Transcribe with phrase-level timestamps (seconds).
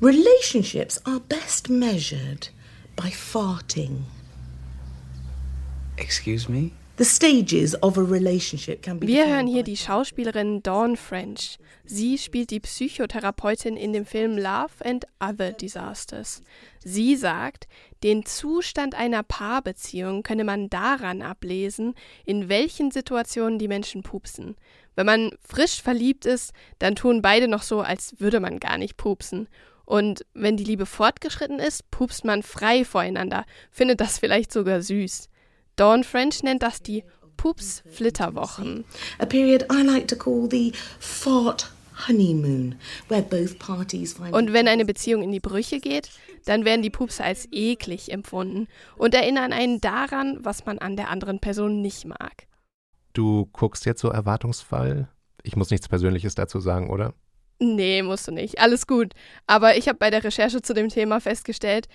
[0.00, 2.48] Relationships are best measured
[2.96, 4.04] by farting.
[5.98, 6.72] Excuse me?
[6.96, 11.58] The stages of a relationship can be Wir hören hier die Schauspielerin Dawn French.
[11.84, 16.40] Sie spielt die Psychotherapeutin in dem Film Love and Other Disasters.
[16.82, 17.68] Sie sagt,
[18.02, 21.94] den Zustand einer Paarbeziehung könne man daran ablesen,
[22.24, 24.56] in welchen Situationen die Menschen pupsen.
[24.94, 28.96] Wenn man frisch verliebt ist, dann tun beide noch so, als würde man gar nicht
[28.96, 29.46] pupsen.
[29.90, 35.28] Und wenn die Liebe fortgeschritten ist, pupst man frei voreinander, findet das vielleicht sogar süß.
[35.74, 37.02] Dawn French nennt das die
[37.36, 38.84] Pups-Flitterwochen.
[39.18, 41.72] a period I like to call the fart
[42.06, 42.76] honeymoon,
[43.08, 46.10] where both parties find Und wenn eine Beziehung in die Brüche geht,
[46.44, 51.10] dann werden die Pupse als eklig empfunden und erinnern einen daran, was man an der
[51.10, 52.46] anderen Person nicht mag.
[53.12, 55.08] Du guckst jetzt so erwartungsvoll?
[55.42, 57.12] Ich muss nichts Persönliches dazu sagen, oder?
[57.60, 58.58] Nee, musst du nicht.
[58.58, 59.12] Alles gut.
[59.46, 61.88] Aber ich habe bei der Recherche zu dem Thema festgestellt,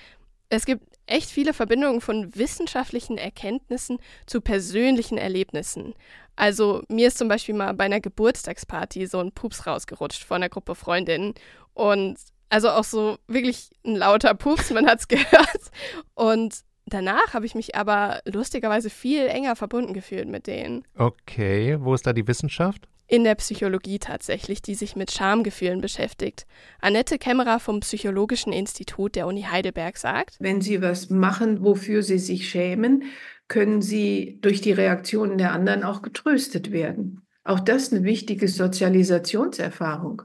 [0.50, 5.96] es gibt echt viele Verbindungen von wissenschaftlichen Erkenntnissen zu persönlichen Erlebnissen.
[6.36, 10.50] Also mir ist zum Beispiel mal bei einer Geburtstagsparty so ein Pups rausgerutscht von einer
[10.50, 11.34] Gruppe Freundinnen.
[11.74, 12.18] Und
[12.50, 15.72] also auch so wirklich ein lauter Pups, man hat's gehört.
[16.14, 20.84] Und danach habe ich mich aber lustigerweise viel enger verbunden gefühlt mit denen.
[20.96, 22.88] Okay, wo ist da die Wissenschaft?
[23.08, 26.48] In der Psychologie tatsächlich, die sich mit Schamgefühlen beschäftigt.
[26.82, 32.18] Annette Kämmerer vom Psychologischen Institut der Uni Heidelberg sagt, Wenn Sie was machen, wofür Sie
[32.18, 33.04] sich schämen,
[33.48, 37.22] können Sie durch die Reaktionen der anderen auch getröstet werden.
[37.44, 40.24] Auch das eine wichtige Sozialisationserfahrung.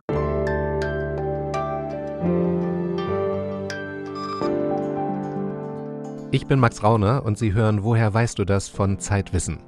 [6.32, 9.58] Ich bin Max Rauner und Sie hören Woher weißt du das von Zeitwissen.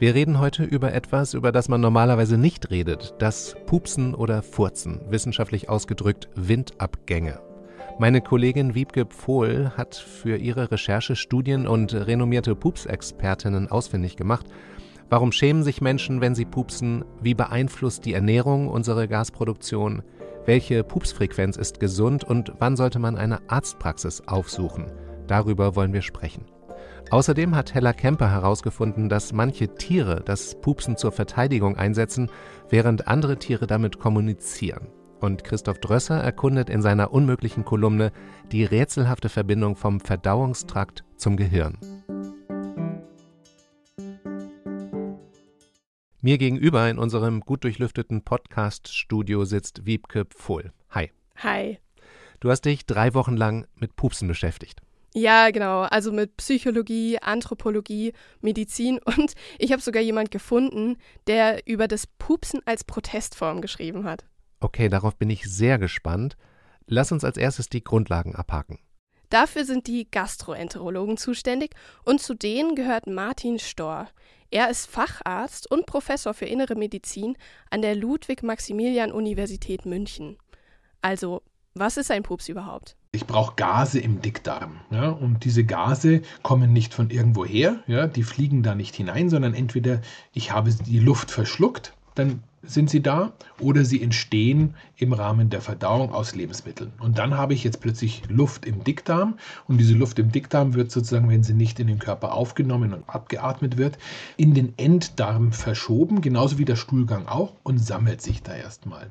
[0.00, 5.00] Wir reden heute über etwas, über das man normalerweise nicht redet, das Pupsen oder Furzen,
[5.08, 7.38] wissenschaftlich ausgedrückt Windabgänge.
[8.00, 14.46] Meine Kollegin Wiebke Pfohl hat für ihre Recherche Studien und renommierte Pupsexpertinnen ausfindig gemacht.
[15.10, 17.04] Warum schämen sich Menschen, wenn sie pupsen?
[17.22, 20.02] Wie beeinflusst die Ernährung unsere Gasproduktion?
[20.44, 24.90] Welche Pupsfrequenz ist gesund und wann sollte man eine Arztpraxis aufsuchen?
[25.28, 26.46] Darüber wollen wir sprechen.
[27.10, 32.30] Außerdem hat Hella Kemper herausgefunden, dass manche Tiere das Pupsen zur Verteidigung einsetzen,
[32.70, 34.88] während andere Tiere damit kommunizieren.
[35.20, 38.12] Und Christoph Drösser erkundet in seiner unmöglichen Kolumne
[38.52, 41.78] die rätselhafte Verbindung vom Verdauungstrakt zum Gehirn.
[46.20, 50.72] Mir gegenüber in unserem gut durchlüfteten Podcast-Studio sitzt Wiebke Pfohl.
[50.90, 51.10] Hi.
[51.36, 51.78] hi.
[52.40, 54.80] Du hast dich drei Wochen lang mit Pupsen beschäftigt.
[55.16, 55.82] Ja, genau.
[55.82, 62.60] Also mit Psychologie, Anthropologie, Medizin und ich habe sogar jemand gefunden, der über das Pupsen
[62.66, 64.24] als Protestform geschrieben hat.
[64.60, 66.36] Okay, darauf bin ich sehr gespannt.
[66.86, 68.78] Lass uns als erstes die Grundlagen abhaken.
[69.30, 71.74] Dafür sind die Gastroenterologen zuständig
[72.04, 74.08] und zu denen gehört Martin Storr.
[74.50, 77.36] Er ist Facharzt und Professor für Innere Medizin
[77.70, 80.36] an der Ludwig-Maximilian-Universität München.
[81.02, 81.42] Also,
[81.74, 82.96] was ist ein Pups überhaupt?
[83.14, 84.80] Ich brauche Gase im Dickdarm.
[84.90, 89.54] Ja, und diese Gase kommen nicht von irgendwoher, ja, die fliegen da nicht hinein, sondern
[89.54, 90.00] entweder
[90.32, 95.60] ich habe die Luft verschluckt, dann sind sie da, oder sie entstehen im Rahmen der
[95.60, 96.92] Verdauung aus Lebensmitteln.
[96.98, 99.34] Und dann habe ich jetzt plötzlich Luft im Dickdarm
[99.68, 103.08] und diese Luft im Dickdarm wird sozusagen, wenn sie nicht in den Körper aufgenommen und
[103.08, 103.98] abgeatmet wird,
[104.36, 109.10] in den Enddarm verschoben, genauso wie der Stuhlgang auch, und sammelt sich da erstmal.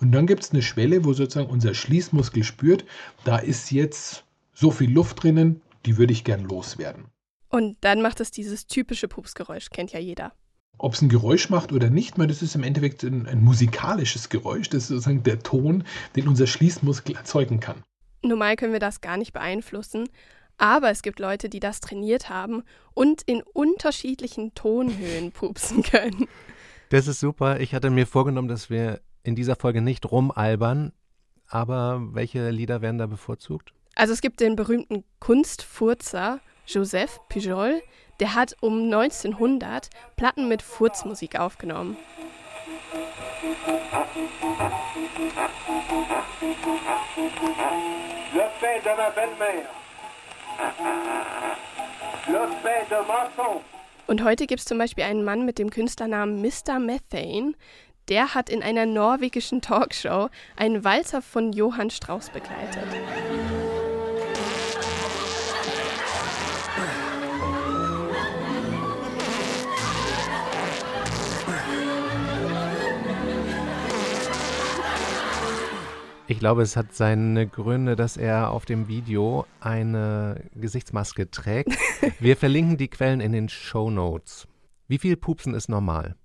[0.00, 2.84] Und dann gibt es eine Schwelle, wo sozusagen unser Schließmuskel spürt,
[3.24, 7.06] da ist jetzt so viel Luft drinnen, die würde ich gern loswerden.
[7.48, 10.32] Und dann macht es dieses typische Pupsgeräusch, kennt ja jeder.
[10.78, 14.68] Ob es ein Geräusch macht oder nicht, das ist im Endeffekt ein, ein musikalisches Geräusch.
[14.68, 15.84] Das ist sozusagen der Ton,
[16.16, 17.82] den unser Schließmuskel erzeugen kann.
[18.22, 20.08] Normal können wir das gar nicht beeinflussen,
[20.58, 22.62] aber es gibt Leute, die das trainiert haben
[22.94, 26.28] und in unterschiedlichen Tonhöhen pupsen können.
[26.90, 27.60] Das ist super.
[27.60, 30.92] Ich hatte mir vorgenommen, dass wir in dieser Folge nicht rumalbern,
[31.48, 33.72] aber welche Lieder werden da bevorzugt?
[33.94, 37.82] Also es gibt den berühmten Kunstfurzer Joseph Pujol,
[38.20, 41.96] der hat um 1900 Platten mit Furzmusik aufgenommen.
[48.34, 49.68] Le pain de ma belle-mère.
[52.28, 53.64] Le pain de ma tante.
[54.08, 56.78] Und heute gibt es zum Beispiel einen Mann mit dem Künstlernamen Mr.
[56.78, 57.54] Methane,
[58.08, 62.84] der hat in einer norwegischen Talkshow einen Walzer von Johann Strauss begleitet.
[76.28, 81.70] Ich glaube, es hat seine Gründe, dass er auf dem Video eine Gesichtsmaske trägt.
[82.18, 84.48] Wir verlinken die Quellen in den Show Notes.
[84.88, 86.16] Wie viel Pupsen ist normal?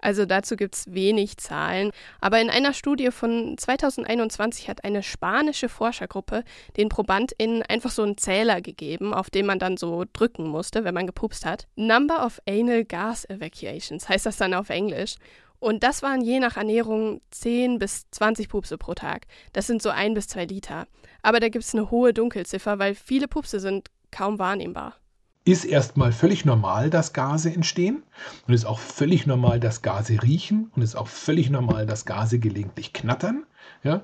[0.00, 5.68] Also dazu gibt es wenig Zahlen, aber in einer Studie von 2021 hat eine spanische
[5.68, 6.44] Forschergruppe
[6.76, 10.94] den ProbandInnen einfach so einen Zähler gegeben, auf den man dann so drücken musste, wenn
[10.94, 11.66] man gepupst hat.
[11.76, 15.16] Number of Anal Gas Evacuations heißt das dann auf Englisch.
[15.58, 19.26] Und das waren je nach Ernährung 10 bis 20 Pupse pro Tag.
[19.52, 20.86] Das sind so ein bis zwei Liter.
[21.22, 24.96] Aber da gibt es eine hohe Dunkelziffer, weil viele Pupse sind kaum wahrnehmbar.
[25.44, 28.02] Ist erstmal völlig normal, dass Gase entstehen
[28.46, 32.38] und ist auch völlig normal, dass Gase riechen und ist auch völlig normal, dass Gase
[32.38, 33.44] gelegentlich knattern.
[33.82, 34.02] Ja?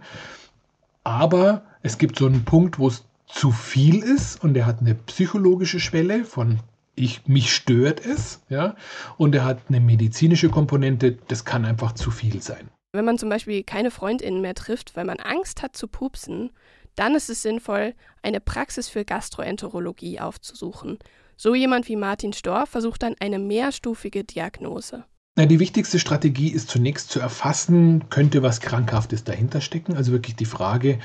[1.04, 4.94] Aber es gibt so einen Punkt, wo es zu viel ist und der hat eine
[4.94, 6.60] psychologische Schwelle von
[6.96, 8.74] ich, mich stört es, ja,
[9.18, 12.70] und er hat eine medizinische Komponente, das kann einfach zu viel sein.
[12.92, 16.50] Wenn man zum Beispiel keine FreundInnen mehr trifft, weil man Angst hat zu pupsen,
[16.94, 20.98] dann ist es sinnvoll, eine Praxis für Gastroenterologie aufzusuchen.
[21.36, 25.04] So jemand wie Martin Storr versucht dann eine mehrstufige Diagnose.
[25.36, 29.94] Na, die wichtigste Strategie ist zunächst zu erfassen, könnte was Krankhaftes dahinter stecken.
[29.94, 30.98] Also wirklich die Frage,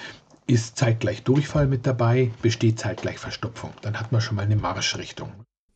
[0.48, 3.72] ist zeitgleich Durchfall mit dabei, besteht zeitgleich Verstopfung.
[3.81, 5.31] Dann hat man schon mal eine Marschrichtung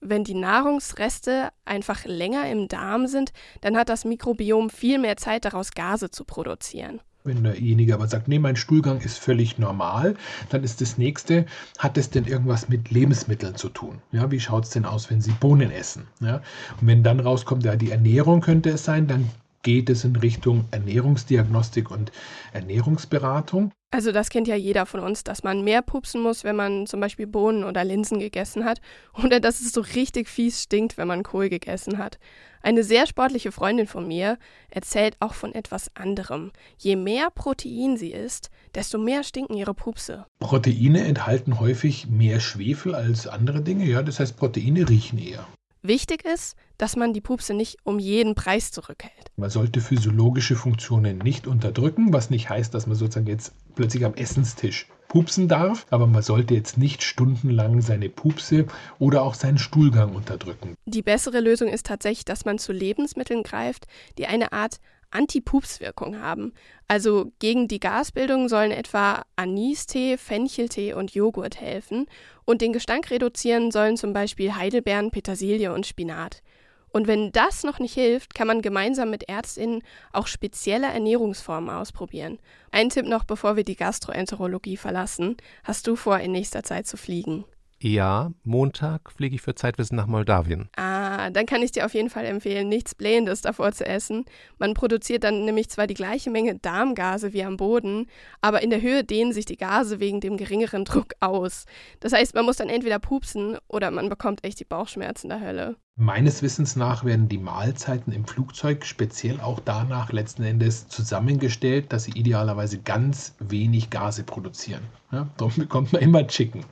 [0.10, 5.46] wenn die Nahrungsreste einfach länger im Darm sind, dann hat das Mikrobiom viel mehr Zeit,
[5.46, 7.02] daraus Gase zu produzieren.
[7.26, 10.16] Wenn derjenige aber sagt, nee, mein Stuhlgang ist völlig normal,
[10.50, 11.48] dann ist das nächste,
[11.80, 14.00] hat es denn irgendwas mit Lebensmitteln zu tun?
[14.12, 16.04] Ja, wie schaut es denn aus, wenn Sie Bohnen essen?
[16.20, 16.36] Ja,
[16.80, 19.30] und wenn dann rauskommt, ja, die Ernährung könnte es sein, dann
[19.66, 22.12] geht es in Richtung Ernährungsdiagnostik und
[22.54, 23.72] Ernährungsberatung.
[23.90, 27.00] Also das kennt ja jeder von uns, dass man mehr pupsen muss, wenn man zum
[27.00, 28.80] Beispiel Bohnen oder Linsen gegessen hat
[29.24, 32.20] oder dass es so richtig fies stinkt, wenn man Kohl gegessen hat.
[32.62, 34.38] Eine sehr sportliche Freundin von mir
[34.70, 36.52] erzählt auch von etwas anderem.
[36.78, 40.28] Je mehr Protein sie isst, desto mehr stinken ihre Pupse.
[40.40, 45.48] Proteine enthalten häufig mehr Schwefel als andere Dinge, ja, das heißt Proteine riechen eher.
[45.88, 49.30] Wichtig ist, dass man die Pupse nicht um jeden Preis zurückhält.
[49.38, 54.16] Man sollte physiologische Funktionen nicht unterdrücken, was nicht heißt, dass man sozusagen jetzt plötzlich am
[54.16, 58.66] Essenstisch pupsen darf, aber man sollte jetzt nicht stundenlang seine Pupse
[58.98, 60.74] oder auch seinen Stuhlgang unterdrücken.
[60.88, 63.86] Die bessere Lösung ist tatsächlich, dass man zu Lebensmitteln greift,
[64.18, 64.80] die eine Art
[65.16, 66.54] Anti-Pups-Wirkung haben.
[66.88, 72.06] Also gegen die Gasbildung sollen etwa Anistee, Fencheltee und Joghurt helfen
[72.46, 76.44] und den Gestank reduzieren sollen zum Beispiel Heidelbeeren, Petersilie und Spinat.
[76.90, 79.82] Und wenn das noch nicht hilft, kann man gemeinsam mit Ärztinnen
[80.14, 82.40] auch spezielle Ernährungsformen ausprobieren.
[82.72, 85.36] Ein Tipp noch, bevor wir die Gastroenterologie verlassen.
[85.66, 87.44] Hast du vor, in nächster Zeit zu fliegen?
[87.82, 90.70] Ja, Montag fliege ich für Zeitwissen nach Moldawien.
[90.78, 94.26] Ah, dann kann ich dir auf jeden Fall empfehlen, nichts Blähendes davor zu essen.
[94.58, 98.08] Man produziert dann nämlich zwar die gleiche Menge Darmgase wie am Boden,
[98.42, 101.66] aber in der Höhe dehnen sich die Gase wegen dem geringeren Druck aus.
[102.00, 105.76] Das heißt, man muss dann entweder pupsen oder man bekommt echt die Bauchschmerzen der Hölle.
[105.98, 112.04] Meines Wissens nach werden die Mahlzeiten im Flugzeug speziell auch danach letzten Endes zusammengestellt, dass
[112.04, 114.84] sie idealerweise ganz wenig Gase produzieren.
[115.12, 116.66] Ja, darum bekommt man immer Chicken.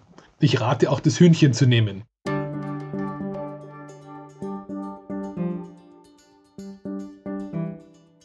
[0.44, 2.04] Ich rate auch, das Hühnchen zu nehmen.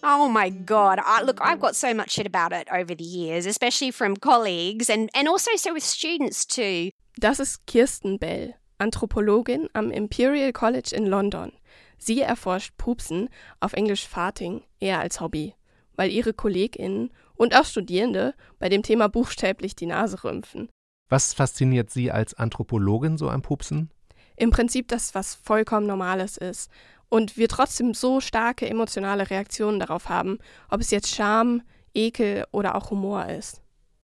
[0.03, 0.99] Oh my God.
[0.99, 4.91] I, look, I've got so much shit about it over the years, especially from colleagues
[4.91, 6.91] and, and also so with students too.
[7.21, 11.53] Das ist Kirsten Bell, Anthropologin am Imperial College in London.
[11.99, 13.29] Sie erforscht Pupsen,
[13.61, 15.55] auf Englisch Farting, eher als Hobby,
[15.95, 20.69] weil ihre KollegInnen und auch Studierende bei dem Thema buchstäblich die Nase rümpfen.
[21.09, 23.91] Was fasziniert Sie als Anthropologin so am Pupsen?
[24.37, 26.71] Im Prinzip das, was vollkommen Normales ist.
[27.09, 30.39] Und wir trotzdem so starke emotionale Reaktionen darauf haben,
[30.69, 31.63] ob es jetzt Scham,
[31.95, 33.63] Ekel oder auch Humor ist.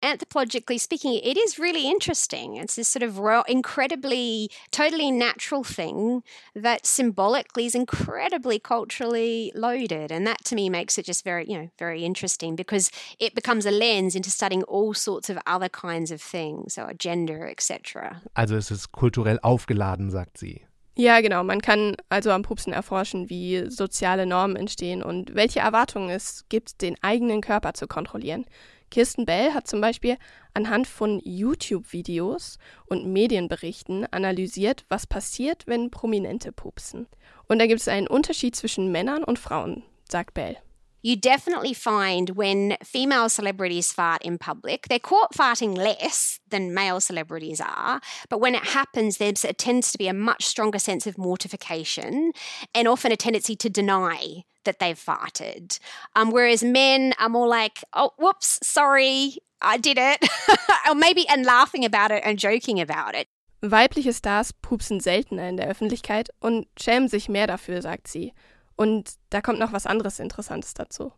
[0.02, 2.56] Anthropologically speaking, it is really interesting.
[2.56, 6.22] It's this sort of incredibly, totally natural thing
[6.54, 10.10] that symbolically is incredibly culturally loaded.
[10.10, 13.66] And that to me makes it just very, you know, very interesting because it becomes
[13.66, 18.22] a lens into studying all sorts of other kinds of things, so gender, etc.
[18.34, 20.62] Also es ist kulturell aufgeladen, sagt sie.
[20.96, 21.42] Ja, genau.
[21.44, 26.82] Man kann also am Pupsen erforschen, wie soziale Normen entstehen und welche Erwartungen es gibt,
[26.82, 28.44] den eigenen Körper zu kontrollieren.
[28.90, 30.16] Kirsten Bell hat zum Beispiel
[30.52, 37.06] anhand von YouTube-Videos und Medienberichten analysiert, was passiert, wenn Prominente pupsen.
[37.48, 40.56] Und da gibt es einen Unterschied zwischen Männern und Frauen, sagt Bell.
[41.02, 47.00] You definitely find when female celebrities fart in public, they're caught farting less than male
[47.00, 48.00] celebrities are.
[48.28, 52.32] But when it happens, there tends to be a much stronger sense of mortification
[52.74, 55.78] and often a tendency to deny that they've farted.
[56.14, 60.26] Um, whereas men are more like, oh, whoops, sorry, I did it.
[60.88, 63.28] or maybe, and laughing about it and joking about it.
[63.62, 68.32] Weibliche Stars pupsen seltener in der Öffentlichkeit und schämen sich mehr dafür, sagt sie.
[68.80, 71.12] Und da kommt noch was anderes Interessantes dazu.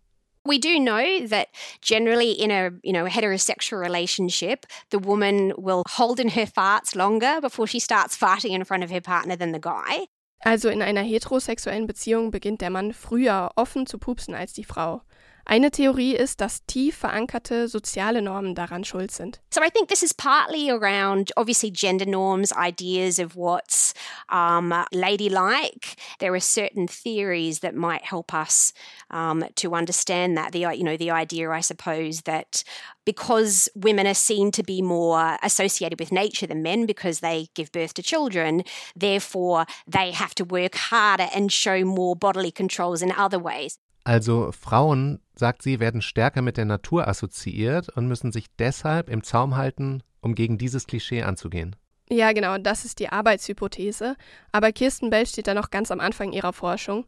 [0.45, 1.47] We do know that
[1.81, 7.41] generally in a you know heterosexual relationship, the woman will hold in her farts longer
[7.41, 10.09] before she starts farting in front of her partner than the guy.
[10.45, 15.03] Also in einer heterosexuellen Beziehung beginnt der Mann früher offen zu pupsen als die Frau.
[15.45, 19.41] Eine Theorie ist, dass tief verankerte soziale Normen daran schuld sind.
[19.53, 23.93] So I think this is partly around obviously gender norms, ideas of what's
[24.29, 25.97] um, ladylike.
[26.21, 28.73] There are certain theories that might help us
[29.11, 30.53] um, to understand that.
[30.53, 32.63] The you know the idea, I suppose, that
[33.05, 37.73] because women are seen to be more associated with nature than men because they give
[37.73, 38.63] birth to children,
[38.95, 43.79] therefore they have to work harder and show more bodily controls in other ways.
[44.07, 49.23] Also Frauen, sagt sie, werden stärker mit der Natur assoziiert und müssen sich deshalb im
[49.23, 51.77] Zaum halten, um gegen dieses Klischee anzugehen.
[52.09, 54.17] Ja, genau, das ist die Arbeitshypothese.
[54.53, 57.07] Aber Kirsten Bell steht da noch ganz am Anfang ihrer Forschung.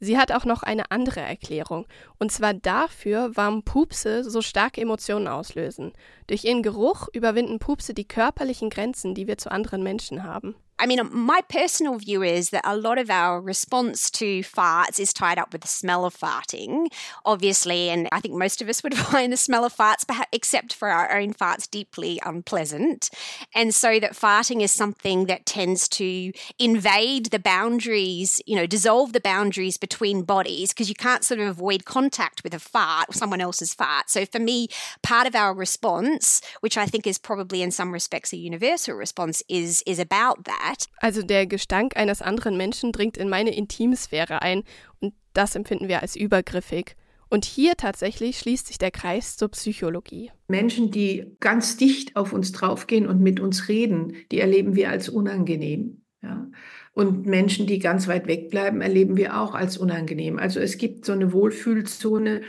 [0.00, 1.86] Sie hat auch noch eine andere Erklärung.
[2.18, 5.92] Und zwar dafür, warum Pupse so starke Emotionen auslösen.
[6.26, 10.54] Durch ihren Geruch überwinden Pupse die körperlichen Grenzen, die wir zu anderen Menschen haben.
[10.78, 15.12] I mean, my personal view is that a lot of our response to farts is
[15.12, 16.88] tied up with the smell of farting,
[17.24, 17.90] obviously.
[17.90, 21.16] And I think most of us would find the smell of farts, except for our
[21.16, 23.10] own farts, deeply unpleasant.
[23.54, 29.12] And so that farting is something that tends to invade the boundaries, you know, dissolve
[29.12, 33.40] the boundaries between bodies because you can't sort of avoid contact with a fart someone
[33.40, 34.10] else's fart.
[34.10, 34.68] So for me,
[35.02, 39.42] part of our response, which I think is probably in some respects a universal response,
[39.48, 40.63] is, is about that.
[40.64, 40.86] That.
[40.98, 44.62] Also der Gestank eines anderen Menschen dringt in meine Intimsphäre ein
[45.00, 46.96] und das empfinden wir als übergriffig.
[47.30, 50.30] Und hier tatsächlich schließt sich der Kreis zur Psychologie.
[50.46, 55.08] Menschen, die ganz dicht auf uns draufgehen und mit uns reden, die erleben wir als
[55.08, 56.02] unangenehm.
[56.22, 56.46] Ja.
[56.92, 60.38] Und Menschen, die ganz weit wegbleiben, erleben wir auch als unangenehm.
[60.38, 62.42] Also es gibt so eine Wohlfühlzone,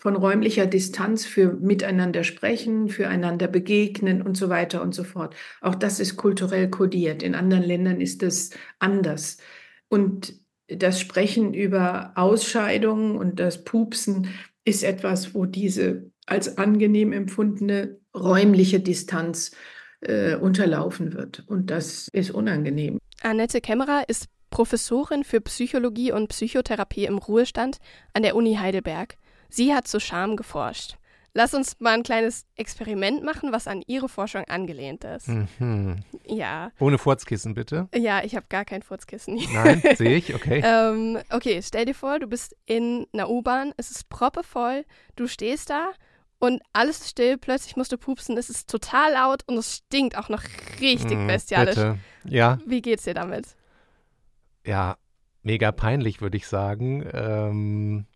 [0.00, 5.36] von räumlicher Distanz für miteinander sprechen, füreinander begegnen und so weiter und so fort.
[5.60, 7.22] Auch das ist kulturell kodiert.
[7.22, 9.36] In anderen Ländern ist das anders.
[9.88, 10.34] Und
[10.68, 14.28] das Sprechen über Ausscheidungen und das Pupsen
[14.64, 19.50] ist etwas, wo diese als angenehm empfundene räumliche Distanz
[20.00, 21.44] äh, unterlaufen wird.
[21.46, 22.98] Und das ist unangenehm.
[23.22, 27.78] Annette Kämmerer ist Professorin für Psychologie und Psychotherapie im Ruhestand
[28.14, 29.16] an der Uni Heidelberg.
[29.50, 30.96] Sie hat zu Scham geforscht.
[31.32, 35.28] Lass uns mal ein kleines Experiment machen, was an ihre Forschung angelehnt ist.
[35.28, 36.02] Mhm.
[36.26, 36.72] Ja.
[36.80, 37.88] Ohne Furzkissen, bitte.
[37.94, 39.40] Ja, ich habe gar kein Furzkissen.
[39.52, 40.60] Nein, sehe ich, okay.
[40.64, 45.70] ähm, okay, stell dir vor, du bist in einer U-Bahn, es ist proppevoll, du stehst
[45.70, 45.92] da
[46.40, 50.18] und alles ist still, plötzlich musst du pupsen, es ist total laut und es stinkt
[50.18, 50.42] auch noch
[50.80, 51.76] richtig mhm, bestialisch.
[51.76, 51.98] Bitte.
[52.24, 52.58] Ja.
[52.66, 53.54] Wie geht's dir damit?
[54.66, 54.96] Ja,
[55.42, 57.08] mega peinlich, würde ich sagen.
[57.12, 58.06] Ähm,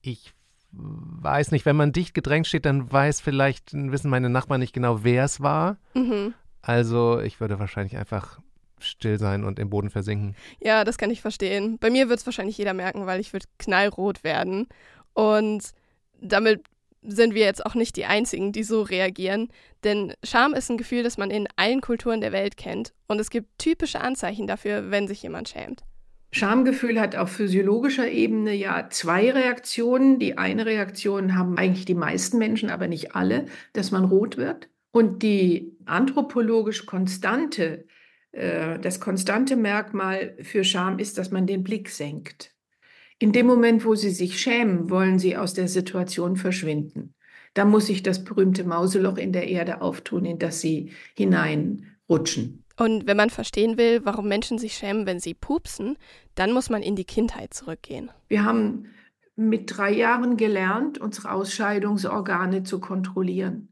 [0.00, 0.34] ich
[0.76, 5.04] weiß nicht, wenn man dicht gedrängt steht, dann weiß vielleicht, wissen meine Nachbarn nicht genau,
[5.04, 5.76] wer es war.
[5.94, 6.34] Mhm.
[6.62, 8.40] Also ich würde wahrscheinlich einfach
[8.78, 10.34] still sein und im Boden versinken.
[10.60, 11.78] Ja, das kann ich verstehen.
[11.78, 14.66] Bei mir wird es wahrscheinlich jeder merken, weil ich würde knallrot werden.
[15.12, 15.70] Und
[16.20, 16.64] damit
[17.02, 19.48] sind wir jetzt auch nicht die Einzigen, die so reagieren.
[19.84, 22.92] Denn Scham ist ein Gefühl, das man in allen Kulturen der Welt kennt.
[23.06, 25.84] Und es gibt typische Anzeichen dafür, wenn sich jemand schämt.
[26.34, 30.18] Schamgefühl hat auf physiologischer Ebene ja zwei Reaktionen.
[30.18, 34.68] Die eine Reaktion haben eigentlich die meisten Menschen, aber nicht alle, dass man rot wird.
[34.90, 37.86] Und die anthropologisch konstante,
[38.32, 42.52] äh, das konstante Merkmal für Scham ist, dass man den Blick senkt.
[43.20, 47.14] In dem Moment, wo sie sich schämen, wollen sie aus der Situation verschwinden.
[47.54, 52.63] Da muss sich das berühmte Mauseloch in der Erde auftun, in das sie hineinrutschen.
[52.76, 55.96] Und wenn man verstehen will, warum Menschen sich schämen, wenn sie pupsen,
[56.34, 58.10] dann muss man in die Kindheit zurückgehen.
[58.28, 58.86] Wir haben
[59.36, 63.68] mit drei Jahren gelernt, unsere Ausscheidungsorgane zu kontrollieren.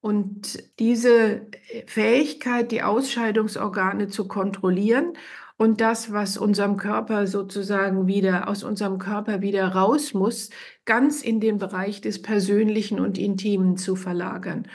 [0.00, 1.46] Und diese
[1.86, 5.12] Fähigkeit, die Ausscheidungsorgane zu kontrollieren
[5.58, 10.48] und das, was unserem Körper sozusagen wieder aus unserem Körper wieder raus muss,
[10.86, 14.68] ganz in den Bereich des Persönlichen und Intimen zu verlagern.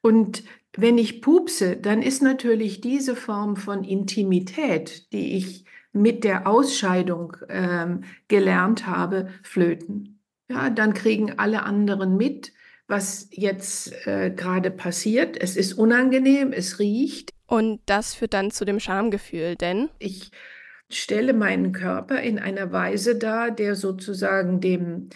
[0.00, 0.44] Und
[0.76, 7.36] wenn ich pupse, dann ist natürlich diese Form von Intimität, die ich mit der Ausscheidung
[7.48, 10.20] ähm, gelernt habe, flöten.
[10.48, 12.52] ja, dann kriegen alle anderen mit,
[12.86, 15.40] was jetzt äh, gerade passiert.
[15.40, 17.30] Es ist unangenehm, es riecht.
[17.46, 20.30] Und das führt dann zu dem Schamgefühl, denn ich
[20.90, 25.08] stelle meinen Körper in einer Weise dar, der sozusagen dem,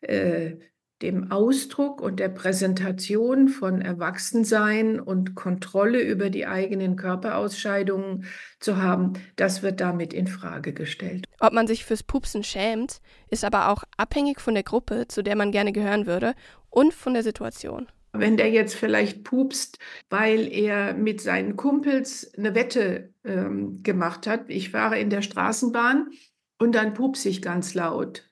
[0.00, 0.56] äh,
[1.02, 8.24] dem Ausdruck und der Präsentation von Erwachsensein und Kontrolle über die eigenen Körperausscheidungen
[8.60, 11.24] zu haben, das wird damit in Frage gestellt.
[11.40, 15.36] Ob man sich fürs Pupsen schämt, ist aber auch abhängig von der Gruppe, zu der
[15.36, 16.34] man gerne gehören würde
[16.70, 17.88] und von der Situation.
[18.14, 19.78] Wenn der jetzt vielleicht pupst,
[20.10, 26.10] weil er mit seinen Kumpels eine Wette ähm, gemacht hat, ich fahre in der Straßenbahn
[26.58, 28.30] und dann pupse ich ganz laut.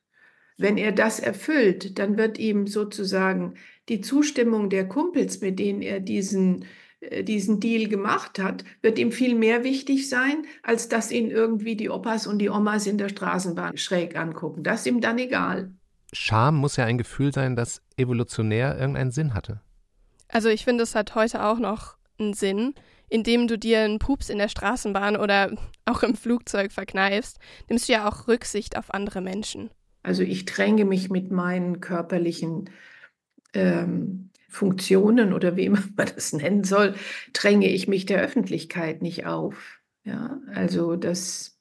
[0.61, 3.55] Wenn er das erfüllt, dann wird ihm sozusagen
[3.89, 6.67] die Zustimmung der Kumpels, mit denen er diesen,
[7.01, 11.77] äh, diesen Deal gemacht hat, wird ihm viel mehr wichtig sein, als dass ihn irgendwie
[11.77, 14.63] die Opas und die Omas in der Straßenbahn schräg angucken.
[14.63, 15.73] Das ist ihm dann egal.
[16.13, 19.63] Scham muss ja ein Gefühl sein, das evolutionär irgendeinen Sinn hatte.
[20.29, 22.75] Also ich finde, es hat heute auch noch einen Sinn,
[23.09, 25.53] indem du dir einen Pups in der Straßenbahn oder
[25.87, 27.39] auch im Flugzeug verkneifst,
[27.71, 29.71] nimmst du ja auch Rücksicht auf andere Menschen.
[30.03, 32.71] Also ich dränge mich mit meinen körperlichen
[33.55, 36.95] ähm, Funktionen oder wie man das nennen soll,
[37.33, 39.81] dränge ich mich der Öffentlichkeit nicht auf.
[40.05, 41.61] Ja, also das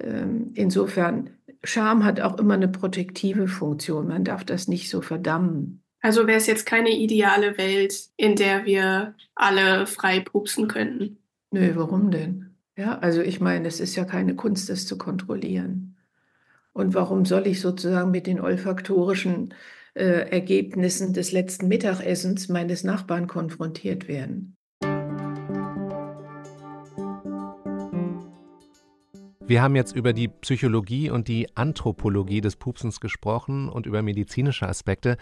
[0.00, 1.30] ähm, insofern,
[1.64, 4.08] Scham hat auch immer eine protektive Funktion.
[4.08, 5.82] Man darf das nicht so verdammen.
[6.00, 11.18] Also wäre es jetzt keine ideale Welt, in der wir alle frei pupsen könnten.
[11.50, 12.50] Nö, warum denn?
[12.76, 15.95] Ja, also ich meine, es ist ja keine Kunst, das zu kontrollieren.
[16.76, 19.54] Und warum soll ich sozusagen mit den olfaktorischen
[19.94, 24.58] äh, Ergebnissen des letzten Mittagessens meines Nachbarn konfrontiert werden?
[29.48, 34.68] Wir haben jetzt über die Psychologie und die Anthropologie des Pupsens gesprochen und über medizinische
[34.68, 35.16] Aspekte.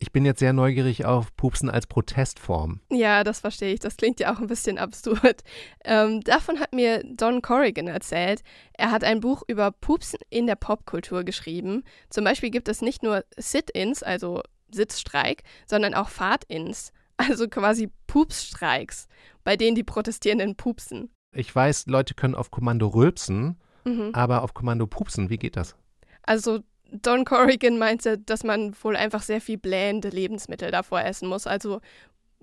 [0.00, 2.80] Ich bin jetzt sehr neugierig auf Pupsen als Protestform.
[2.90, 3.78] Ja, das verstehe ich.
[3.78, 5.44] Das klingt ja auch ein bisschen absurd.
[5.84, 8.42] Ähm, davon hat mir Don Corrigan erzählt.
[8.72, 11.84] Er hat ein Buch über Pupsen in der Popkultur geschrieben.
[12.10, 14.42] Zum Beispiel gibt es nicht nur Sit-ins, also
[14.72, 19.06] Sitzstreik, sondern auch Fahrt-ins, also quasi Pupsstreiks,
[19.44, 21.10] bei denen die Protestierenden pupsen.
[21.32, 24.14] Ich weiß, Leute können auf Kommando rülpsen, mhm.
[24.14, 25.76] aber auf Kommando pupsen, wie geht das?
[26.22, 31.46] Also Don Corrigan meinte, dass man wohl einfach sehr viel blähende Lebensmittel davor essen muss.
[31.46, 31.80] Also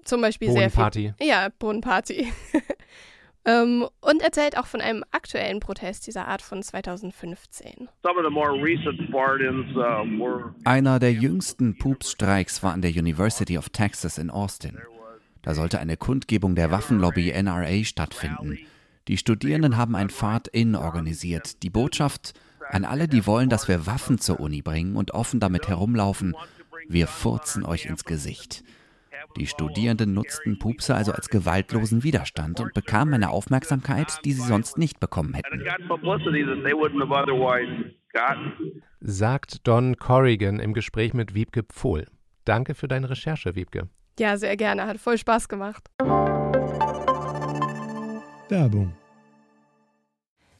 [0.04, 1.16] zum Beispiel sehr viel.
[1.20, 2.32] Ja, Bohnenparty.
[3.44, 7.90] um, und erzählt auch von einem aktuellen Protest dieser Art von 2015.
[8.04, 8.20] Uh,
[10.64, 14.78] Einer der jüngsten Pupsstreiks war an der University of Texas in Austin.
[15.42, 18.60] Da sollte eine Kundgebung der Waffenlobby NRA stattfinden.
[19.08, 21.62] Die Studierenden haben ein Fahrt-In organisiert.
[21.64, 22.34] Die Botschaft
[22.70, 26.36] an alle, die wollen, dass wir Waffen zur Uni bringen und offen damit herumlaufen,
[26.88, 28.64] wir furzen euch ins Gesicht.
[29.38, 34.78] Die Studierenden nutzten Pupse also als gewaltlosen Widerstand und bekamen eine Aufmerksamkeit, die sie sonst
[34.78, 35.64] nicht bekommen hätten.
[39.02, 42.08] Sagt Don Corrigan im Gespräch mit Wiebke Pfohl.
[42.46, 43.90] Danke für deine Recherche, Wiebke.
[44.20, 44.88] Ja, sehr gerne.
[44.88, 45.90] Hat voll Spaß gemacht.
[48.50, 48.94] Werbung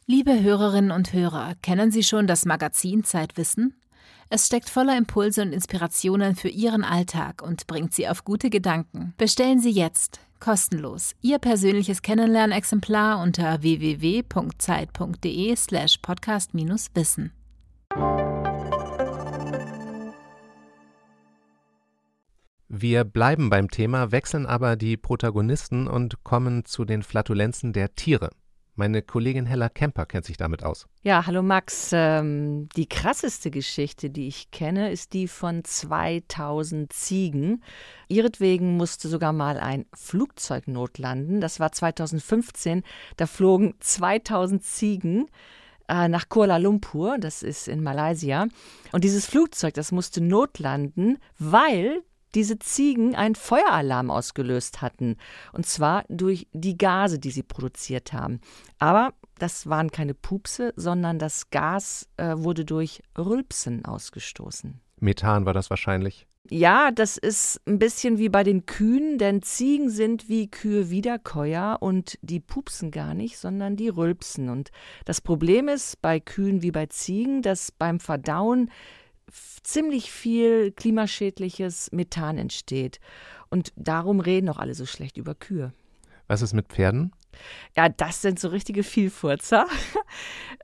[0.06, 3.74] Liebe Hörerinnen und Hörer, kennen Sie schon das Magazin Zeitwissen?
[4.28, 9.14] Es steckt voller Impulse und Inspirationen für Ihren Alltag und bringt Sie auf gute Gedanken.
[9.18, 16.00] Bestellen Sie jetzt kostenlos Ihr persönliches Kennenlernexemplar unter www.zeit.de/slash
[22.68, 28.30] Wir bleiben beim Thema, wechseln aber die Protagonisten und kommen zu den Flatulenzen der Tiere.
[28.74, 30.86] Meine Kollegin Hella Kemper kennt sich damit aus.
[31.02, 31.90] Ja, hallo Max.
[31.92, 37.62] Ähm, die krasseste Geschichte, die ich kenne, ist die von 2000 Ziegen.
[38.08, 41.40] Ihretwegen musste sogar mal ein Flugzeug notlanden.
[41.40, 42.82] Das war 2015.
[43.16, 45.26] Da flogen 2000 Ziegen
[45.88, 48.46] äh, nach Kuala Lumpur, das ist in Malaysia.
[48.92, 52.02] Und dieses Flugzeug, das musste notlanden, weil
[52.36, 55.16] diese Ziegen einen Feueralarm ausgelöst hatten.
[55.52, 58.40] Und zwar durch die Gase, die sie produziert haben.
[58.78, 64.80] Aber das waren keine Pupse, sondern das Gas äh, wurde durch Rülpsen ausgestoßen.
[65.00, 66.26] Methan war das wahrscheinlich.
[66.48, 71.78] Ja, das ist ein bisschen wie bei den Kühen, denn Ziegen sind wie Kühe Wiederkäuer
[71.80, 74.48] und die pupsen gar nicht, sondern die rülpsen.
[74.48, 74.70] Und
[75.04, 78.70] das Problem ist bei Kühen wie bei Ziegen, dass beim Verdauen
[79.62, 83.00] ziemlich viel klimaschädliches Methan entsteht.
[83.50, 85.72] Und darum reden auch alle so schlecht über Kühe.
[86.28, 87.12] Was ist mit Pferden?
[87.76, 89.66] Ja, das sind so richtige Vielfurzer.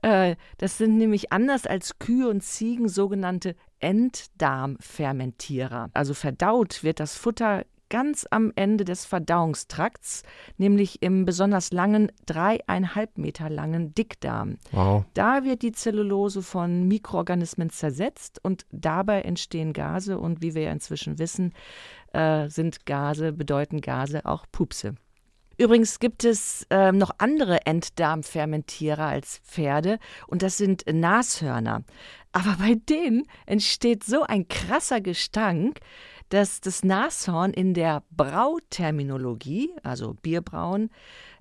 [0.01, 5.91] Äh, das sind nämlich anders als Kühe und Ziegen sogenannte Enddarmfermentierer.
[5.93, 10.23] Also verdaut wird das Futter ganz am Ende des Verdauungstrakts,
[10.57, 14.57] nämlich im besonders langen, dreieinhalb Meter langen Dickdarm.
[14.71, 15.05] Wow.
[15.13, 20.71] Da wird die Zellulose von Mikroorganismen zersetzt und dabei entstehen Gase und wie wir ja
[20.71, 21.53] inzwischen wissen,
[22.13, 24.95] äh, sind Gase, bedeuten Gase auch Pupse.
[25.59, 31.83] Übrigens gibt es äh, noch andere Enddarmfermentierer als Pferde und das sind Nashörner.
[32.31, 35.79] Aber bei denen entsteht so ein krasser Gestank,
[36.33, 40.89] dass das Nashorn in der Brauterminologie, also Bierbrauen,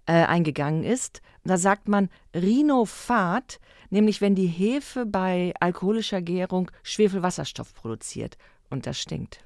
[0.04, 1.22] äh, eingegangen ist.
[1.44, 8.36] Da sagt man Rhinophat, nämlich wenn die Hefe bei alkoholischer Gärung Schwefelwasserstoff produziert.
[8.68, 9.42] Und das stinkt.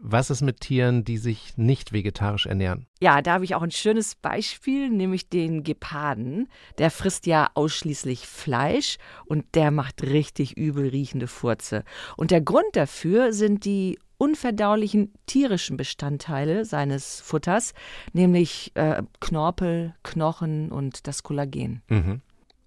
[0.00, 2.86] Was ist mit Tieren, die sich nicht vegetarisch ernähren?
[3.00, 6.48] Ja, da habe ich auch ein schönes Beispiel, nämlich den Geparden.
[6.78, 11.82] Der frisst ja ausschließlich Fleisch und der macht richtig übel riechende Furze.
[12.16, 17.74] Und der Grund dafür sind die unverdaulichen tierischen Bestandteile seines Futters,
[18.12, 21.82] nämlich äh, Knorpel, Knochen und das Kollagen.
[21.88, 22.20] Mhm.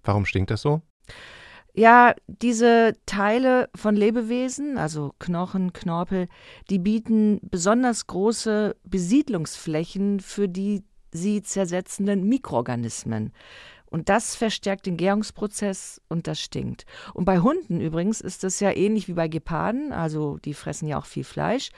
[0.04, 0.82] Warum stinkt das so?
[1.74, 6.28] Ja, diese Teile von Lebewesen, also Knochen, Knorpel,
[6.68, 13.32] die bieten besonders große Besiedlungsflächen für die sie zersetzenden Mikroorganismen.
[13.86, 16.86] Und das verstärkt den Gärungsprozess und das stinkt.
[17.12, 20.98] Und bei Hunden übrigens ist das ja ähnlich wie bei Geparden, also die fressen ja
[20.98, 21.70] auch viel Fleisch.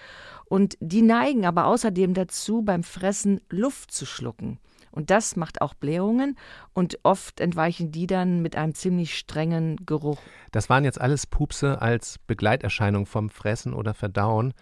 [0.47, 4.61] Und die neigen aber außerdem dazu, beim Fressen Luft zu schlucken.
[4.95, 6.39] Und das macht auch Blähungen
[6.73, 10.21] und oft entweichen die dann mit einem ziemlich strengen Geruch.
[10.53, 14.55] Das waren jetzt alles Pupse als Begleiterscheinung vom Fressen oder Verdauen.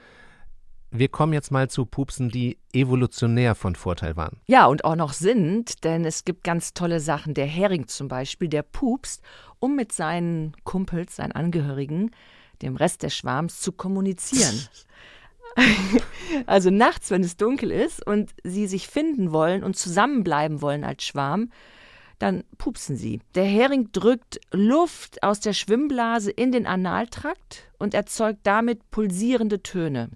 [0.90, 4.40] Wir kommen jetzt mal zu Pupsen, die evolutionär von Vorteil waren.
[4.46, 7.34] Ja, und auch noch sind, denn es gibt ganz tolle Sachen.
[7.34, 9.22] Der Hering zum Beispiel, der pupst,
[9.58, 12.10] um mit seinen Kumpels, seinen Angehörigen,
[12.62, 14.66] dem Rest des Schwarms zu kommunizieren.
[16.46, 21.04] also nachts, wenn es dunkel ist und sie sich finden wollen und zusammenbleiben wollen als
[21.04, 21.50] Schwarm,
[22.18, 23.20] dann pupsen sie.
[23.34, 30.10] Der Hering drückt Luft aus der Schwimmblase in den Analtrakt und erzeugt damit pulsierende Töne.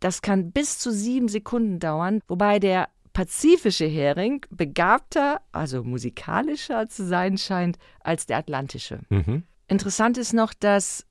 [0.00, 7.04] Das kann bis zu sieben Sekunden dauern, wobei der pazifische Hering begabter, also musikalischer zu
[7.06, 9.00] sein scheint als der atlantische.
[9.10, 9.42] Mhm.
[9.68, 11.06] Interessant ist noch, dass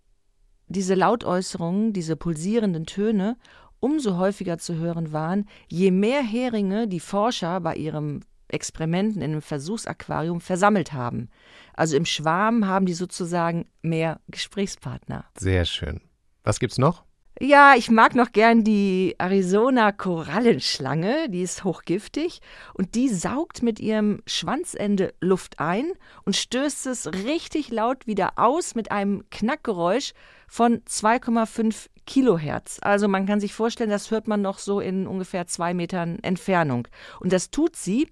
[0.67, 3.37] diese Lautäußerungen, diese pulsierenden Töne
[3.79, 9.41] umso häufiger zu hören waren, je mehr Heringe die Forscher bei ihrem Experimenten in einem
[9.41, 11.29] Versuchsaquarium versammelt haben.
[11.73, 15.25] Also im Schwarm haben die sozusagen mehr Gesprächspartner.
[15.37, 16.01] Sehr schön.
[16.43, 17.03] Was gibt's noch?
[17.41, 22.41] Ja, ich mag noch gern die Arizona Korallenschlange, die ist hochgiftig
[22.73, 25.93] und die saugt mit ihrem Schwanzende Luft ein
[26.25, 30.11] und stößt es richtig laut wieder aus mit einem Knackgeräusch
[30.49, 32.79] von 2,5 Kilohertz.
[32.81, 36.89] Also man kann sich vorstellen, das hört man noch so in ungefähr zwei Metern Entfernung.
[37.21, 38.09] Und das tut sie,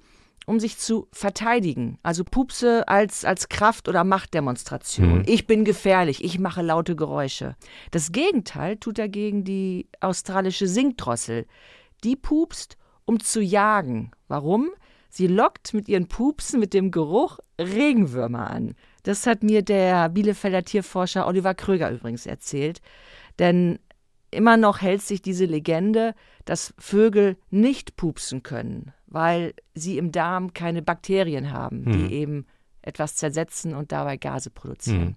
[0.48, 2.00] um sich zu verteidigen.
[2.04, 5.20] Also Pupse als, als Kraft- oder Machtdemonstration.
[5.20, 5.24] Mhm.
[5.28, 7.56] Ich bin gefährlich, ich mache laute Geräusche.
[7.92, 11.46] Das Gegenteil tut dagegen die australische Singdrossel.
[12.06, 14.12] Die pupst, um zu jagen.
[14.30, 14.70] Warum?
[15.10, 18.74] Sie lockt mit ihren Pupsen, mit dem Geruch Regenwürmer an.
[19.04, 22.80] Das hat mir der Bielefelder Tierforscher Oliver Kröger übrigens erzählt.
[23.38, 23.80] Denn
[24.32, 26.14] immer noch hält sich diese Legende,
[26.46, 31.92] dass Vögel nicht pupsen können weil sie im Darm keine Bakterien haben, hm.
[31.94, 32.46] die eben
[32.82, 35.02] etwas zersetzen und dabei Gase produzieren.
[35.02, 35.16] Hm.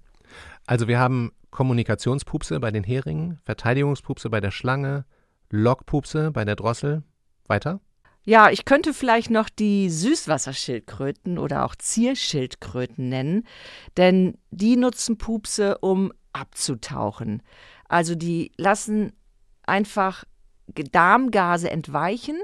[0.67, 5.05] Also wir haben Kommunikationspupse bei den Heringen, Verteidigungspupse bei der Schlange,
[5.51, 7.03] Lockpupse bei der Drossel.
[7.47, 7.81] Weiter?
[8.23, 13.45] Ja, ich könnte vielleicht noch die Süßwasserschildkröten oder auch Zierschildkröten nennen,
[13.97, 17.43] denn die nutzen Pupse, um abzutauchen.
[17.91, 19.13] Also die lassen
[19.67, 20.25] einfach
[20.93, 22.37] Darmgase entweichen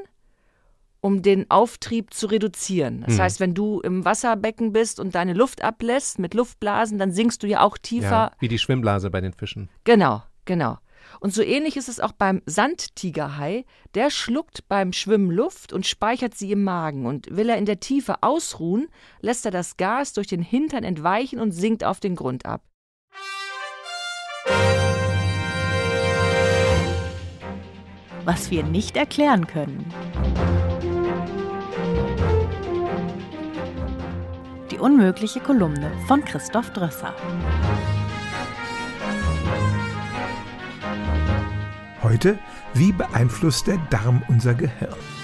[1.06, 3.04] um den Auftrieb zu reduzieren.
[3.06, 3.20] Das mhm.
[3.20, 7.46] heißt, wenn du im Wasserbecken bist und deine Luft ablässt mit Luftblasen, dann sinkst du
[7.46, 8.10] ja auch tiefer.
[8.10, 9.70] Ja, wie die Schwimmblase bei den Fischen.
[9.84, 10.78] Genau, genau.
[11.20, 13.64] Und so ähnlich ist es auch beim Sandtigerhai.
[13.94, 17.06] Der schluckt beim Schwimmen Luft und speichert sie im Magen.
[17.06, 18.88] Und will er in der Tiefe ausruhen,
[19.20, 22.64] lässt er das Gas durch den Hintern entweichen und sinkt auf den Grund ab.
[28.26, 29.86] Was wir nicht erklären können.
[34.72, 37.14] Die unmögliche Kolumne von Christoph Drösser.
[42.02, 42.36] Heute,
[42.74, 45.15] wie beeinflusst der Darm unser Gehirn?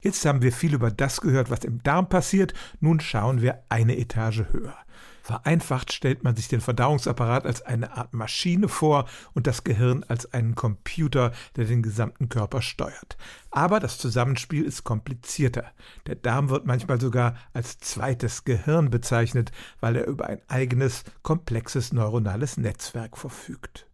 [0.00, 2.54] Jetzt haben wir viel über das gehört, was im Darm passiert.
[2.78, 4.76] Nun schauen wir eine Etage höher.
[5.22, 10.32] Vereinfacht stellt man sich den Verdauungsapparat als eine Art Maschine vor und das Gehirn als
[10.32, 13.16] einen Computer, der den gesamten Körper steuert.
[13.50, 15.64] Aber das Zusammenspiel ist komplizierter.
[16.06, 21.92] Der Darm wird manchmal sogar als zweites Gehirn bezeichnet, weil er über ein eigenes, komplexes
[21.92, 23.88] neuronales Netzwerk verfügt.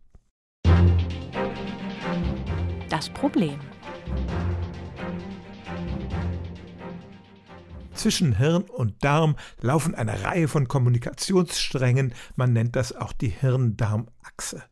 [2.90, 3.58] Das Problem.
[7.94, 14.62] Zwischen Hirn und Darm laufen eine Reihe von Kommunikationssträngen, man nennt das auch die Hirn-Darm-Achse.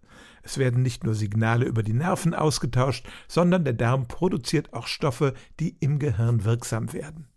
[0.42, 5.34] Es werden nicht nur Signale über die Nerven ausgetauscht, sondern der Darm produziert auch Stoffe,
[5.60, 7.28] die im Gehirn wirksam werden.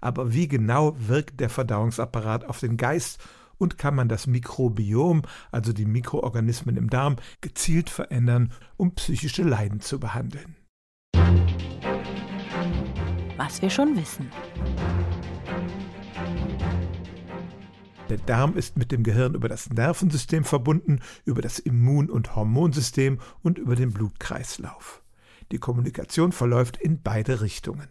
[0.00, 3.18] Aber wie genau wirkt der Verdauungsapparat auf den Geist
[3.56, 9.80] und kann man das Mikrobiom, also die Mikroorganismen im Darm, gezielt verändern, um psychische Leiden
[9.80, 10.56] zu behandeln?
[13.36, 14.30] Was wir schon wissen.
[18.10, 23.20] Der Darm ist mit dem Gehirn über das Nervensystem verbunden, über das Immun- und Hormonsystem
[23.42, 25.00] und über den Blutkreislauf.
[25.52, 27.86] Die Kommunikation verläuft in beide Richtungen.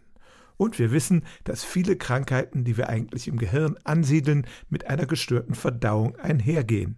[0.58, 5.56] Und wir wissen, dass viele Krankheiten, die wir eigentlich im Gehirn ansiedeln, mit einer gestörten
[5.56, 6.98] Verdauung einhergehen.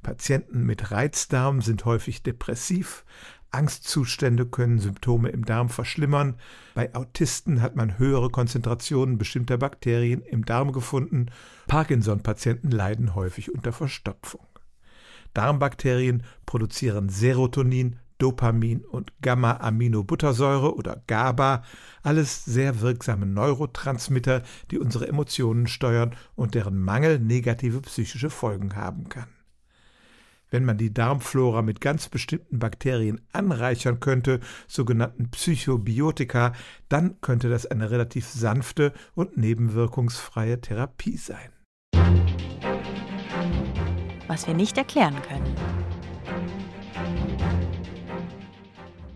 [0.00, 3.04] Patienten mit Reizdarm sind häufig depressiv,
[3.50, 6.36] Angstzustände können Symptome im Darm verschlimmern.
[6.74, 11.26] Bei Autisten hat man höhere Konzentrationen bestimmter Bakterien im Darm gefunden.
[11.66, 14.46] Parkinson-Patienten leiden häufig unter Verstopfung.
[15.34, 21.64] Darmbakterien produzieren Serotonin, Dopamin und Gamma-Aminobuttersäure oder GABA,
[22.02, 29.08] alles sehr wirksame Neurotransmitter, die unsere Emotionen steuern und deren Mangel negative psychische Folgen haben
[29.08, 29.28] kann.
[30.50, 36.52] Wenn man die Darmflora mit ganz bestimmten Bakterien anreichern könnte, sogenannten Psychobiotika,
[36.88, 41.50] dann könnte das eine relativ sanfte und nebenwirkungsfreie Therapie sein.
[44.26, 45.54] Was wir nicht erklären können.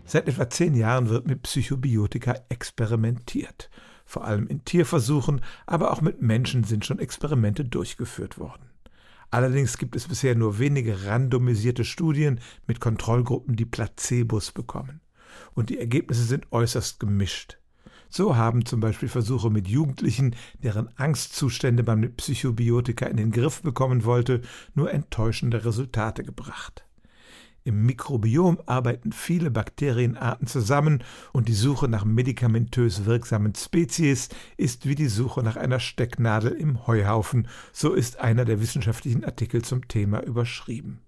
[0.05, 3.69] Seit etwa zehn Jahren wird mit Psychobiotika experimentiert.
[4.05, 8.74] Vor allem in Tierversuchen, aber auch mit Menschen sind schon Experimente durchgeführt worden.
[9.31, 15.01] Allerdings gibt es bisher nur wenige randomisierte Studien mit Kontrollgruppen, die Placebos bekommen.
[15.53, 17.57] Und die Ergebnisse sind äußerst gemischt.
[18.09, 23.61] So haben zum Beispiel Versuche mit Jugendlichen, deren Angstzustände man mit Psychobiotika in den Griff
[23.61, 24.41] bekommen wollte,
[24.73, 26.84] nur enttäuschende Resultate gebracht.
[27.67, 34.93] Im Mikrobiom arbeiten viele Bakterienarten zusammen und die Suche nach medikamentös wirksamen Spezies ist wie
[34.93, 40.21] die Suche nach einer Stecknadel im Heuhaufen, so ist einer der wissenschaftlichen Artikel zum Thema
[40.21, 40.99] überschrieben.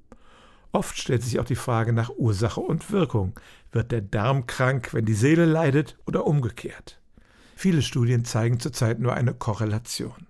[0.72, 3.40] Oft stellt sich auch die Frage nach Ursache und Wirkung.
[3.72, 7.00] Wird der Darm krank, wenn die Seele leidet oder umgekehrt?
[7.56, 10.27] Viele Studien zeigen zurzeit nur eine Korrelation.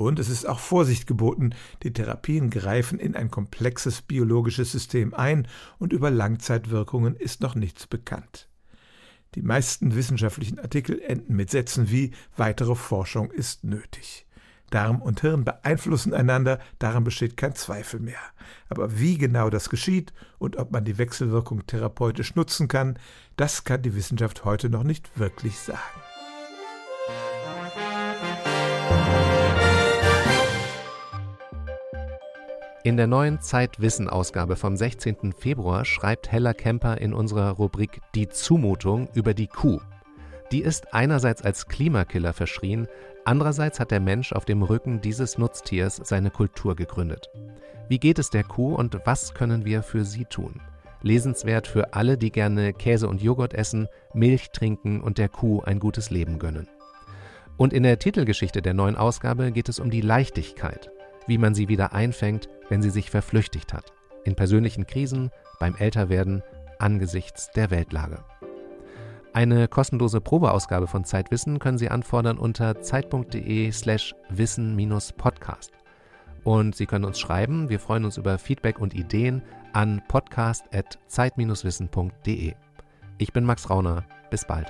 [0.00, 1.50] Und es ist auch Vorsicht geboten,
[1.82, 5.46] die Therapien greifen in ein komplexes biologisches System ein
[5.78, 8.48] und über Langzeitwirkungen ist noch nichts bekannt.
[9.34, 14.26] Die meisten wissenschaftlichen Artikel enden mit Sätzen wie weitere Forschung ist nötig.
[14.70, 18.22] Darm und Hirn beeinflussen einander, daran besteht kein Zweifel mehr.
[18.70, 22.98] Aber wie genau das geschieht und ob man die Wechselwirkung therapeutisch nutzen kann,
[23.36, 26.09] das kann die Wissenschaft heute noch nicht wirklich sagen.
[32.82, 35.34] In der neuen Zeitwissen-Ausgabe vom 16.
[35.36, 39.80] Februar schreibt Hella Kemper in unserer Rubrik Die Zumutung über die Kuh.
[40.50, 42.88] Die ist einerseits als Klimakiller verschrien,
[43.26, 47.28] andererseits hat der Mensch auf dem Rücken dieses Nutztiers seine Kultur gegründet.
[47.90, 50.58] Wie geht es der Kuh und was können wir für sie tun?
[51.02, 55.80] Lesenswert für alle, die gerne Käse und Joghurt essen, Milch trinken und der Kuh ein
[55.80, 56.66] gutes Leben gönnen.
[57.58, 60.90] Und in der Titelgeschichte der neuen Ausgabe geht es um die Leichtigkeit
[61.30, 63.92] wie man sie wieder einfängt, wenn sie sich verflüchtigt hat,
[64.24, 66.42] in persönlichen Krisen, beim Älterwerden,
[66.78, 68.24] angesichts der Weltlage.
[69.32, 75.70] Eine kostenlose Probeausgabe von Zeitwissen können Sie anfordern unter zeit.de slash wissen-podcast.
[76.42, 82.54] Und Sie können uns schreiben, wir freuen uns über Feedback und Ideen an podcast.zeit-wissen.de.
[83.18, 84.66] Ich bin Max Rauner, bis bald.